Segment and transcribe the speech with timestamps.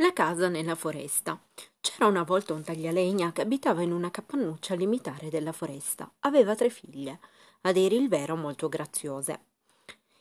[0.00, 1.36] La casa nella foresta.
[1.80, 6.08] C'era una volta un taglialegna che abitava in una capannuccia limitare della foresta.
[6.20, 7.18] Aveva tre figlie,
[7.62, 9.40] a dire il vero molto graziose.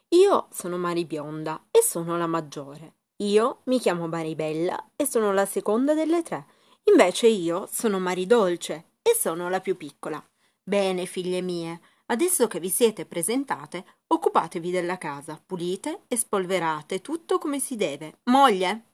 [0.10, 2.94] Io sono Maribionda e sono la maggiore.
[3.18, 6.48] Io mi chiamo Maribella e sono la seconda delle tre.
[6.86, 10.20] Invece io sono Maridolce e sono la più piccola.
[10.64, 17.38] Bene, figlie mie, adesso che vi siete presentate, occupatevi della casa, pulite e spolverate tutto
[17.38, 18.22] come si deve.
[18.24, 18.87] Moglie?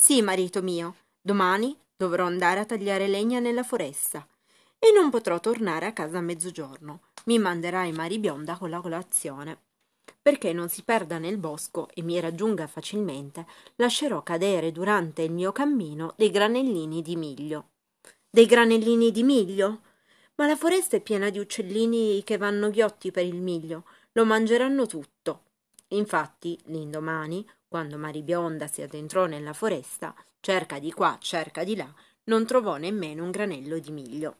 [0.00, 4.24] Sì, marito mio, domani dovrò andare a tagliare legna nella foresta
[4.78, 7.00] e non potrò tornare a casa a mezzogiorno.
[7.24, 9.58] Mi manderai Maribionda con la colazione.
[10.22, 15.50] Perché non si perda nel bosco e mi raggiunga facilmente, lascerò cadere durante il mio
[15.50, 17.70] cammino dei granellini di miglio.
[18.30, 19.80] Dei granellini di miglio?
[20.36, 24.86] Ma la foresta è piena di uccellini che vanno ghiotti per il miglio, lo mangeranno
[24.86, 25.42] tutto.
[25.88, 31.92] Infatti, l'indomani, quando Maribionda si addentrò nella foresta, cerca di qua, cerca di là,
[32.24, 34.36] non trovò nemmeno un granello di miglio.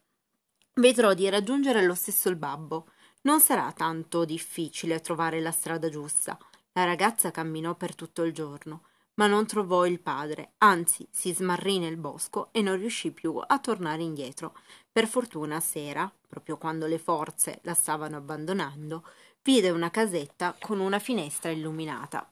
[0.75, 2.91] Vedrò di raggiungere lo stesso il babbo.
[3.23, 6.39] Non sarà tanto difficile trovare la strada giusta.
[6.73, 8.83] La ragazza camminò per tutto il giorno,
[9.15, 13.59] ma non trovò il padre, anzi si smarrì nel bosco e non riuscì più a
[13.59, 14.55] tornare indietro.
[14.93, 19.05] Per fortuna a sera, proprio quando le forze la stavano abbandonando,
[19.49, 22.31] vide una casetta con una finestra illuminata.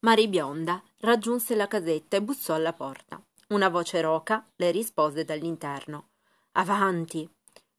[0.00, 3.18] Maribionda raggiunse la casetta e bussò alla porta.
[3.54, 6.08] Una voce roca le rispose dall'interno.
[6.58, 7.26] Avanti.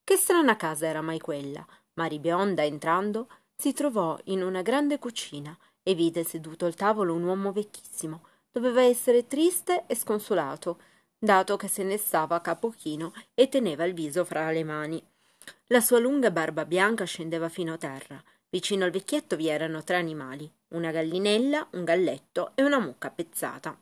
[0.02, 1.64] Che strana casa era mai quella.
[1.94, 7.52] Maribionda, entrando, si trovò in una grande cucina e vide seduto al tavolo un uomo
[7.52, 8.24] vecchissimo.
[8.50, 10.80] Doveva essere triste e sconsolato,
[11.16, 15.00] dato che se ne stava a capo chino e teneva il viso fra le mani.
[15.68, 18.20] La sua lunga barba bianca scendeva fino a terra.
[18.50, 23.78] Vicino al vecchietto vi erano tre animali, una gallinella, un galletto e una mucca pezzata.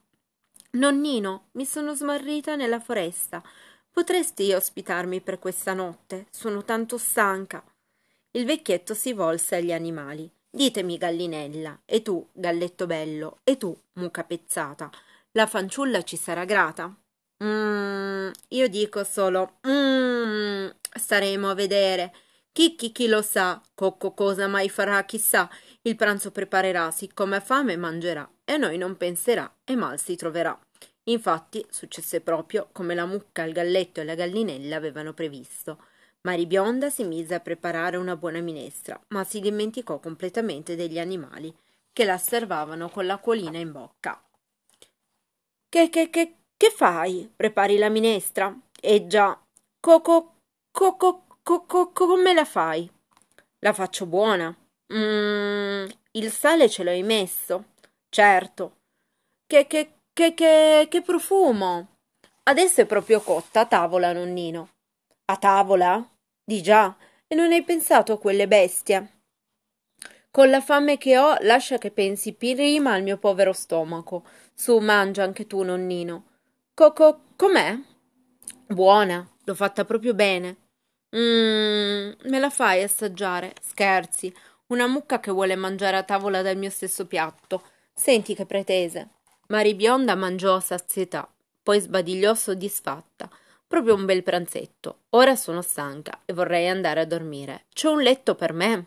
[0.72, 3.42] Nonnino, mi sono smarrita nella foresta.
[3.90, 6.26] Potresti ospitarmi per questa notte?
[6.30, 7.64] Sono tanto stanca.
[8.32, 10.30] Il vecchietto si volse agli animali.
[10.50, 14.90] Ditemi, gallinella, e tu, galletto bello, e tu, mucca pezzata,
[15.32, 16.94] la fanciulla ci sarà grata?
[17.42, 22.12] Mm, io dico solo mm, staremo a vedere.
[22.58, 25.48] Chi chi chi lo sa, Cocco cosa mai farà, chissà,
[25.82, 30.16] il pranzo preparerà, siccome ha fame mangerà, e a noi non penserà, e mal si
[30.16, 30.58] troverà.
[31.04, 35.84] Infatti successe proprio come la mucca, il galletto e la gallinella avevano previsto.
[36.22, 41.56] Maribionda si mise a preparare una buona minestra, ma si dimenticò completamente degli animali,
[41.92, 44.20] che la osservavano con l'acquolina in bocca.
[45.68, 47.32] Che, che, che, che fai?
[47.36, 48.52] Prepari la minestra?
[48.80, 49.40] Eh già.
[49.78, 50.38] Coco,
[50.72, 52.90] coco, coco, come la fai?
[53.60, 54.54] La faccio buona.
[54.92, 57.70] Mmm, il sale ce l'hai messo?
[58.10, 58.76] Certo.
[59.46, 62.00] Che, che, che, che, che profumo!
[62.42, 64.68] Adesso è proprio cotta a tavola, nonnino.
[65.24, 66.06] A tavola?
[66.44, 66.94] Di già.
[67.26, 69.20] E non hai pensato a quelle bestie?
[70.30, 74.22] Con la fame che ho, lascia che pensi prima al mio povero stomaco.
[74.52, 76.24] Su, mangia anche tu, nonnino.
[76.74, 77.74] Coco, com'è?
[78.66, 80.67] Buona, l'ho fatta proprio bene.
[81.10, 83.54] Mmm, me la fai assaggiare?
[83.62, 84.32] Scherzi,
[84.68, 87.62] una mucca che vuole mangiare a tavola dal mio stesso piatto.
[87.94, 89.08] Senti che pretese.
[89.48, 91.26] Maribionda mangiò a sazietà,
[91.62, 93.28] poi sbadigliò soddisfatta.
[93.66, 95.00] Proprio un bel pranzetto.
[95.10, 97.64] Ora sono stanca e vorrei andare a dormire.
[97.72, 98.86] C'è un letto per me?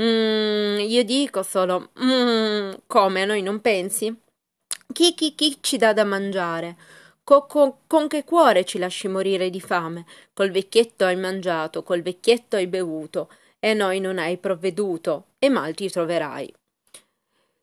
[0.00, 1.90] Mmm, io dico solo.
[2.00, 4.14] Mmm, come a noi non pensi?
[4.92, 6.76] Chi chi chi ci dà da mangiare?
[7.24, 10.04] Co, co, con che cuore ci lasci morire di fame?
[10.34, 15.72] Col vecchietto hai mangiato, col vecchietto hai bevuto, e noi non hai provveduto, e mal
[15.72, 16.54] ti troverai.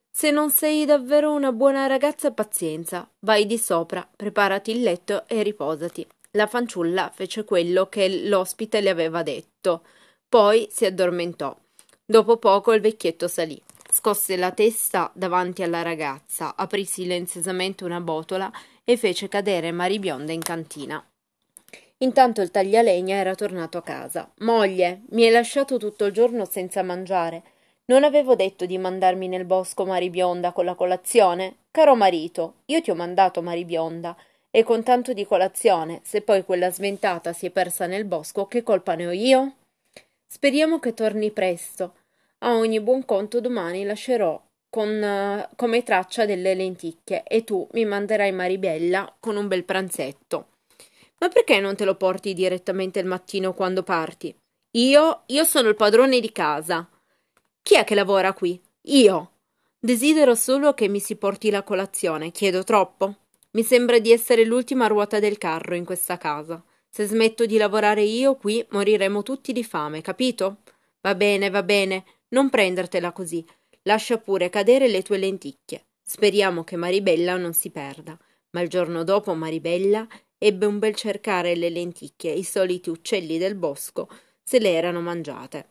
[0.10, 3.08] Se non sei davvero una buona ragazza, pazienza.
[3.20, 6.06] Vai di sopra, preparati il letto e riposati.
[6.32, 9.84] La fanciulla fece quello che l'ospite le aveva detto.
[10.28, 11.56] Poi si addormentò.
[12.04, 13.62] Dopo poco il vecchietto salì.
[13.92, 18.50] Scosse la testa davanti alla ragazza, aprì silenziosamente una botola
[18.92, 21.02] e fece cadere Maribionda in cantina.
[22.00, 24.30] Intanto il taglialegna era tornato a casa.
[24.40, 27.44] Moglie, mi hai lasciato tutto il giorno senza mangiare.
[27.86, 31.56] Non avevo detto di mandarmi nel bosco Maribionda con la colazione?
[31.72, 34.14] Caro marito, io ti ho mandato Maribionda
[34.50, 38.62] e con tanto di colazione, se poi quella sventata si è persa nel bosco, che
[38.62, 39.54] colpa ne ho io?
[40.28, 41.94] Speriamo che torni presto.
[42.40, 44.42] A ogni buon conto domani lascerò
[44.72, 50.48] con, uh, come traccia delle lenticchie e tu mi manderai Maribella con un bel pranzetto.
[51.20, 54.34] Ma perché non te lo porti direttamente il mattino quando parti?
[54.78, 56.90] Io, io sono il padrone di casa.
[57.62, 58.60] Chi è che lavora qui?
[58.84, 59.32] Io.
[59.78, 62.32] Desidero solo che mi si porti la colazione.
[62.32, 63.18] Chiedo troppo?
[63.52, 66.64] Mi sembra di essere l'ultima ruota del carro in questa casa.
[66.90, 70.58] Se smetto di lavorare io, qui moriremo tutti di fame, capito?
[71.02, 73.46] Va bene, va bene, non prendertela così.
[73.84, 75.86] Lascia pure cadere le tue lenticchie.
[76.02, 78.18] Speriamo che Maribella non si perda.
[78.52, 80.08] Ma il giorno dopo Maribella
[80.38, 84.10] ebbe un bel cercare le lenticchie, i soliti uccelli del bosco
[84.44, 85.70] se le erano mangiate.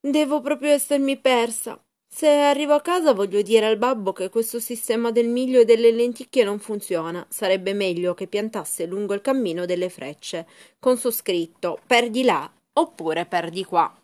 [0.00, 1.80] Devo proprio essermi persa.
[2.08, 5.90] Se arrivo a casa voglio dire al babbo che questo sistema del miglio e delle
[5.92, 7.24] lenticchie non funziona.
[7.28, 10.46] Sarebbe meglio che piantasse lungo il cammino delle frecce,
[10.78, 14.01] con su scritto perdi là oppure perdi qua.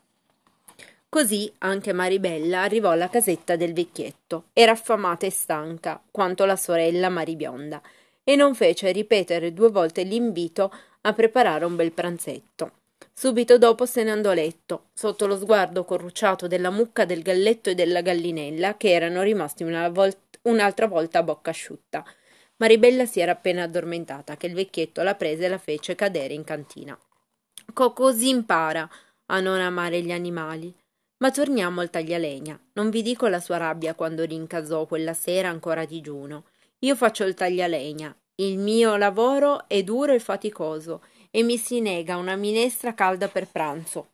[1.09, 4.49] Così anche Maribella arrivò alla casetta del vecchietto.
[4.53, 7.81] Era affamata e stanca, quanto la sorella Maribionda,
[8.23, 10.71] e non fece ripetere due volte l'invito
[11.01, 12.73] a preparare un bel pranzetto.
[13.11, 17.71] Subito dopo se ne andò a letto, sotto lo sguardo corrucciato della mucca, del galletto
[17.71, 22.05] e della gallinella, che erano rimasti una volt- un'altra volta a bocca asciutta.
[22.57, 26.43] Maribella si era appena addormentata, che il vecchietto la prese e la fece cadere in
[26.43, 26.95] cantina.
[27.73, 28.87] Co così impara
[29.25, 30.71] a non amare gli animali.
[31.19, 32.57] Ma torniamo al taglialegna.
[32.73, 36.45] Non vi dico la sua rabbia quando rincasò quella sera ancora a digiuno.
[36.79, 38.15] Io faccio il taglialegna.
[38.35, 43.47] Il mio lavoro è duro e faticoso e mi si nega una minestra calda per
[43.47, 44.11] pranzo.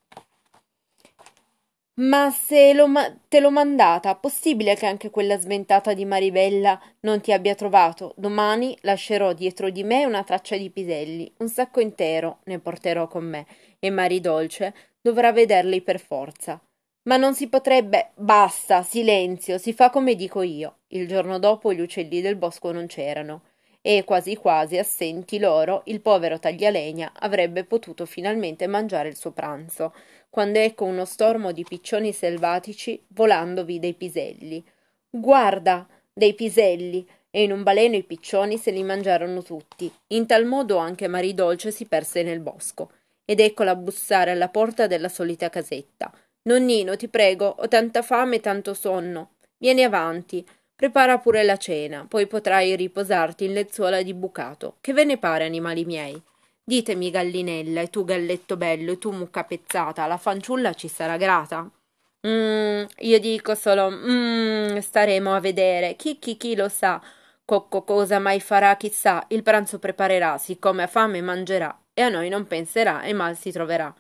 [1.98, 7.22] Ma se lo ma- te l'ho mandata, possibile che anche quella sventata di Maribella non
[7.22, 8.13] ti abbia trovato?
[8.18, 13.24] Domani lascerò dietro di me una traccia di piselli, un sacco intero ne porterò con
[13.24, 13.46] me,
[13.80, 16.60] e Maridolce dovrà vederli per forza.
[17.07, 18.12] Ma non si potrebbe.
[18.16, 20.78] Basta, silenzio, si fa come dico io.
[20.88, 23.44] Il giorno dopo gli uccelli del bosco non c'erano,
[23.81, 29.94] e quasi quasi assenti loro, il povero taglialegna avrebbe potuto finalmente mangiare il suo pranzo,
[30.31, 34.63] quando ecco uno stormo di piccioni selvatici volandovi dei piselli.
[35.08, 37.08] Guarda, dei piselli!
[37.30, 39.92] E in un baleno i piccioni se li mangiarono tutti.
[40.08, 42.92] In tal modo anche Maridolce si perse nel bosco.
[43.25, 46.12] Ed eccola bussare alla porta della solita casetta.
[46.47, 49.31] Nonnino, ti prego, ho tanta fame e tanto sonno.
[49.57, 54.77] Vieni avanti, prepara pure la cena, poi potrai riposarti in lenzuola di bucato.
[54.80, 56.21] Che ve ne pare, animali miei?
[56.63, 61.68] Ditemi, gallinella, e tu, galletto bello, e tu, mucca pezzata, la fanciulla ci sarà grata?
[62.27, 65.95] Mmm, io dico solo, mmm, staremo a vedere.
[65.95, 67.01] Chi, chi, chi lo sa.
[67.44, 69.25] Cocco cosa mai farà, chissà.
[69.30, 73.51] Il pranzo preparerà, siccome ha fame mangerà, e a noi non penserà e mal si
[73.51, 73.94] troverà.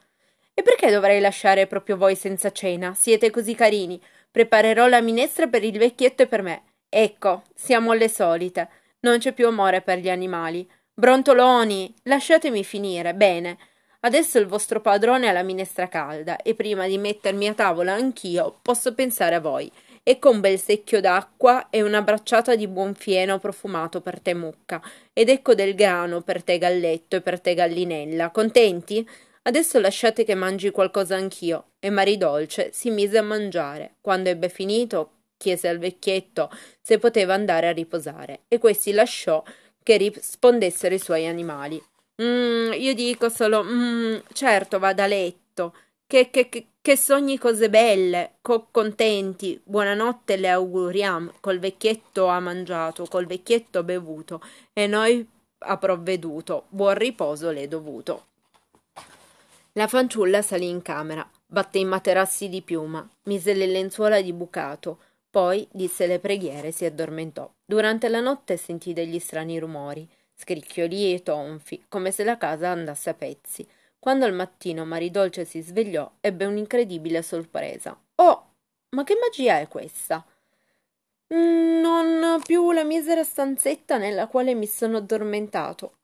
[0.57, 2.93] E perché dovrei lasciare proprio voi senza cena?
[2.93, 4.01] Siete così carini.
[4.31, 6.63] Preparerò la minestra per il vecchietto e per me.
[6.87, 8.69] Ecco, siamo alle solite.
[9.01, 10.65] Non c'è più amore per gli animali.
[10.93, 13.13] Brontoloni, lasciatemi finire.
[13.13, 13.57] Bene.
[13.99, 18.59] Adesso il vostro padrone ha la minestra calda e prima di mettermi a tavola anch'io
[18.61, 19.69] posso pensare a voi.
[20.03, 24.81] Ecco un bel secchio d'acqua e una bracciata di buon fieno profumato per te mucca.
[25.11, 28.29] Ed ecco del grano per te galletto e per te gallinella.
[28.29, 29.05] Contenti?
[29.47, 31.65] Adesso lasciate che mangi qualcosa anch'io.
[31.79, 33.95] E Maridolce si mise a mangiare.
[34.01, 36.49] Quando ebbe finito, chiese al vecchietto
[36.81, 39.43] se poteva andare a riposare, e questi lasciò
[39.83, 41.81] che rispondessero i suoi animali.
[42.23, 45.75] Mm, io dico solo, mm, certo, vada a letto.
[46.07, 49.59] Che, che, che, che sogni cose belle, co contenti.
[49.63, 51.33] Buonanotte le auguriamo.
[51.39, 54.41] Col vecchietto ha mangiato, col vecchietto ha bevuto,
[54.73, 55.27] e noi
[55.59, 56.65] ha provveduto.
[56.69, 58.25] Buon riposo le è dovuto.
[59.77, 64.99] La fanciulla salì in camera, batté i materassi di piuma, mise le lenzuola di bucato,
[65.29, 67.51] poi disse le preghiere e si addormentò.
[67.65, 73.09] Durante la notte sentì degli strani rumori, scricchiolii e tonfi, come se la casa andasse
[73.09, 73.67] a pezzi.
[73.99, 77.99] Quando al mattino Maridolce si svegliò, ebbe un'incredibile sorpresa.
[78.15, 78.51] Oh,
[78.91, 80.25] ma che magia è questa?
[81.27, 85.97] Non più la misera stanzetta nella quale mi sono addormentato,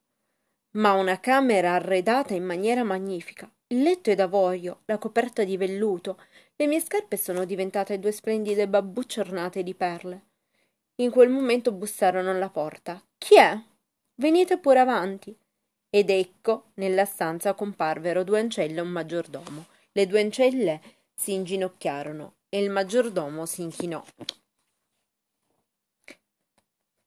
[0.72, 6.20] ma una camera arredata in maniera magnifica, il letto è d'avorio, la coperta di velluto,
[6.56, 10.26] le mie scarpe sono diventate due splendide babbucce ornate di perle.
[10.96, 13.02] In quel momento bussarono alla porta.
[13.16, 13.58] Chi è?
[14.16, 15.34] Venite pure avanti.
[15.88, 19.66] Ed ecco, nella stanza comparvero due ancelle e un maggiordomo.
[19.92, 20.80] Le due ancelle
[21.14, 24.04] si inginocchiarono e il maggiordomo si inchinò.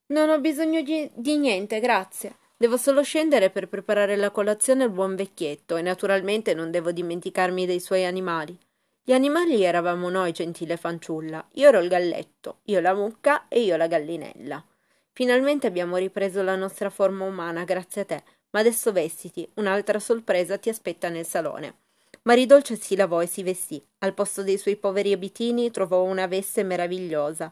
[0.08, 2.38] Non ho bisogno di, di niente, grazie.
[2.58, 7.66] Devo solo scendere per preparare la colazione al buon vecchietto e naturalmente non devo dimenticarmi
[7.66, 8.58] dei suoi animali.
[9.04, 11.46] Gli animali eravamo noi, gentile fanciulla.
[11.56, 14.66] Io ero il galletto, io la mucca e io la gallinella.
[15.12, 18.24] Finalmente abbiamo ripreso la nostra forma umana, grazie a te.
[18.52, 21.80] Ma adesso vestiti, un'altra sorpresa ti aspetta nel salone.
[22.24, 23.86] Maridolce si lavò e si vestì.
[24.00, 27.52] Al posto dei suoi poveri abitini trovò una veste meravigliosa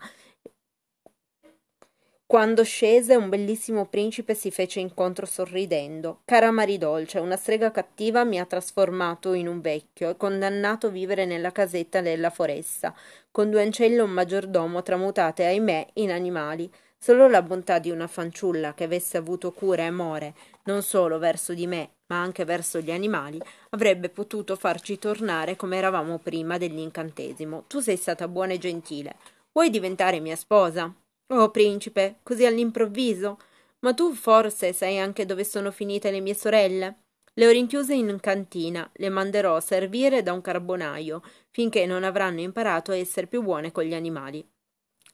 [2.34, 6.22] Quando scese, un bellissimo principe si fece incontro sorridendo.
[6.26, 11.26] Cara Maridolce, una strega cattiva mi ha trasformato in un vecchio e condannato a vivere
[11.26, 12.92] nella casetta della foresta,
[13.30, 16.68] con due ancelle e un maggiordomo tramutate, ahimè, in animali.
[16.98, 21.54] Solo la bontà di una fanciulla che avesse avuto cura e amore non solo verso
[21.54, 27.66] di me, ma anche verso gli animali, avrebbe potuto farci tornare come eravamo prima dell'incantesimo.
[27.68, 29.18] Tu sei stata buona e gentile.
[29.52, 30.92] Vuoi diventare mia sposa?
[31.28, 33.40] Oh, principe, così all'improvviso.
[33.80, 36.98] Ma tu forse sai anche dove sono finite le mie sorelle?
[37.34, 42.42] Le ho rinchiuse in cantina, le manderò a servire da un carbonaio, finché non avranno
[42.42, 44.48] imparato a essere più buone con gli animali.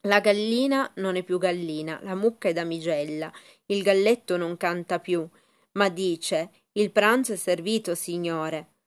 [0.02, 3.32] La gallina non è più gallina, la mucca è damigella,
[3.68, 5.28] il galletto non canta più,
[5.74, 8.79] ma dice il pranzo è servito, signore.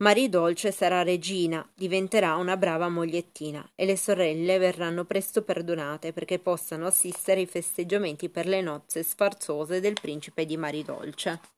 [0.00, 6.86] Maridolce sarà regina, diventerà una brava mogliettina e le sorelle verranno presto perdonate perché possano
[6.86, 11.57] assistere ai festeggiamenti per le nozze sfarzose del principe di Maridolce.